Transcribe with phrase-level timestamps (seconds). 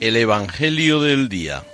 [0.00, 1.64] El Evangelio del Día.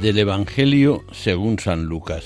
[0.00, 2.24] Del Evangelio según San Lucas.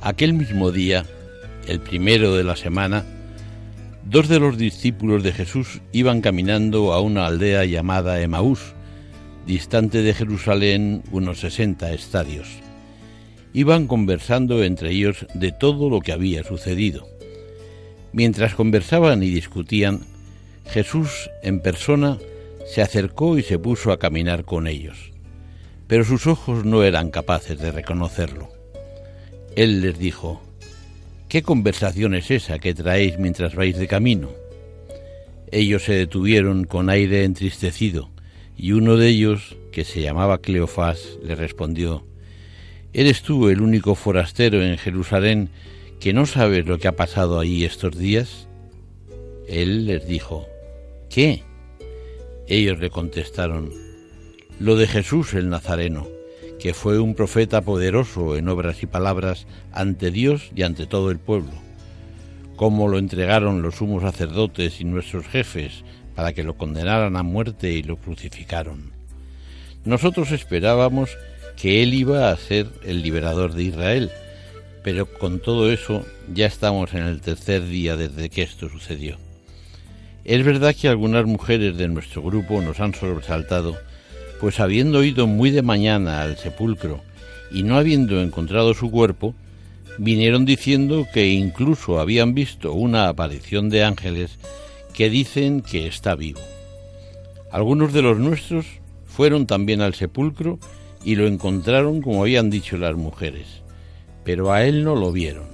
[0.00, 1.04] Aquel mismo día,
[1.68, 3.04] el primero de la semana,
[4.04, 8.74] dos de los discípulos de Jesús iban caminando a una aldea llamada Emaús,
[9.46, 12.48] distante de Jerusalén unos sesenta estadios.
[13.52, 17.06] Iban conversando entre ellos de todo lo que había sucedido.
[18.12, 20.00] Mientras conversaban y discutían,
[20.66, 22.18] Jesús en persona
[22.66, 25.12] se acercó y se puso a caminar con ellos,
[25.86, 28.48] pero sus ojos no eran capaces de reconocerlo.
[29.56, 30.42] Él les dijo,
[31.28, 34.30] ¿Qué conversación es esa que traéis mientras vais de camino?
[35.50, 38.10] Ellos se detuvieron con aire entristecido,
[38.56, 42.06] y uno de ellos, que se llamaba Cleofás, le respondió,
[42.92, 45.48] ¿Eres tú el único forastero en Jerusalén
[45.98, 48.46] que no sabes lo que ha pasado ahí estos días?
[49.48, 50.46] Él les dijo,
[51.10, 51.42] ¿qué?
[52.46, 53.72] Ellos le contestaron,
[54.60, 56.13] lo de Jesús el Nazareno
[56.64, 61.18] que fue un profeta poderoso en obras y palabras ante Dios y ante todo el
[61.18, 61.52] pueblo,
[62.56, 65.84] como lo entregaron los sumos sacerdotes y nuestros jefes
[66.14, 68.92] para que lo condenaran a muerte y lo crucificaron.
[69.84, 71.10] Nosotros esperábamos
[71.54, 74.10] que él iba a ser el liberador de Israel,
[74.82, 76.02] pero con todo eso
[76.32, 79.18] ya estamos en el tercer día desde que esto sucedió.
[80.24, 83.76] Es verdad que algunas mujeres de nuestro grupo nos han sobresaltado
[84.44, 87.00] pues habiendo ido muy de mañana al sepulcro
[87.50, 89.34] y no habiendo encontrado su cuerpo,
[89.96, 94.38] vinieron diciendo que incluso habían visto una aparición de ángeles
[94.92, 96.42] que dicen que está vivo.
[97.50, 98.66] Algunos de los nuestros
[99.06, 100.58] fueron también al sepulcro
[101.02, 103.62] y lo encontraron como habían dicho las mujeres,
[104.24, 105.46] pero a él no lo vieron.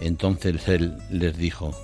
[0.00, 1.76] Entonces él les dijo,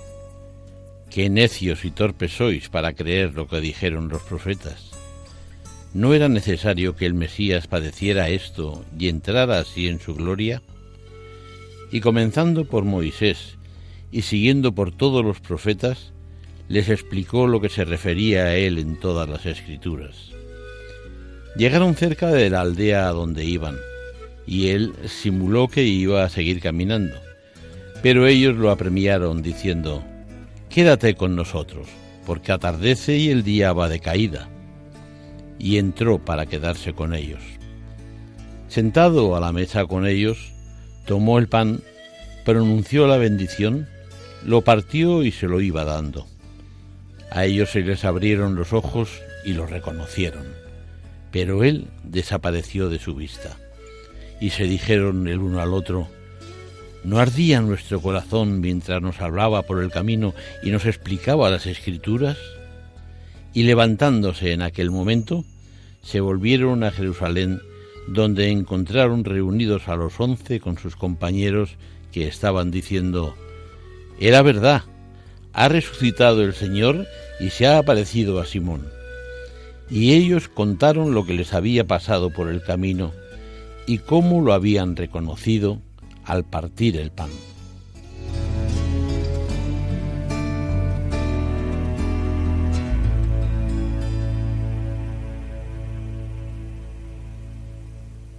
[1.09, 4.96] Qué necios y torpes sois para creer lo que dijeron los profetas.
[5.93, 10.61] ¿No era necesario que el Mesías padeciera esto y entrara así en su gloria?
[11.91, 13.57] Y comenzando por Moisés
[14.11, 16.11] y siguiendo por todos los profetas,
[16.67, 20.31] les explicó lo que se refería a él en todas las escrituras.
[21.55, 23.77] Llegaron cerca de la aldea a donde iban,
[24.45, 27.15] y él simuló que iba a seguir caminando,
[28.03, 30.03] pero ellos lo apremiaron diciendo,
[30.69, 31.87] Quédate con nosotros,
[32.25, 34.49] porque atardece y el día va de caída
[35.59, 37.41] y entró para quedarse con ellos.
[38.67, 40.51] Sentado a la mesa con ellos,
[41.05, 41.81] tomó el pan,
[42.45, 43.87] pronunció la bendición,
[44.45, 46.27] lo partió y se lo iba dando.
[47.31, 49.09] A ellos se les abrieron los ojos
[49.45, 50.45] y lo reconocieron,
[51.31, 53.57] pero él desapareció de su vista.
[54.39, 56.07] Y se dijeron el uno al otro,
[57.03, 62.37] ¿no ardía nuestro corazón mientras nos hablaba por el camino y nos explicaba las escrituras?
[63.57, 65.43] Y levantándose en aquel momento,
[66.03, 67.59] se volvieron a Jerusalén,
[68.07, 71.71] donde encontraron reunidos a los once con sus compañeros
[72.11, 73.33] que estaban diciendo,
[74.19, 74.83] Era verdad,
[75.53, 77.07] ha resucitado el Señor
[77.39, 78.89] y se ha aparecido a Simón.
[79.89, 83.11] Y ellos contaron lo que les había pasado por el camino
[83.87, 85.81] y cómo lo habían reconocido
[86.25, 87.31] al partir el pan.